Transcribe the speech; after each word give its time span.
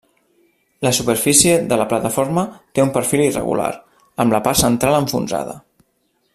La 0.85 0.91
superfície 0.99 1.51
de 1.73 1.77
la 1.81 1.85
plataforma 1.91 2.45
té 2.77 2.85
un 2.85 2.93
perfil 2.97 3.23
irregular, 3.27 3.69
amb 4.25 4.37
la 4.37 4.43
part 4.49 4.63
central 4.67 4.99
enfonsada. 5.05 5.59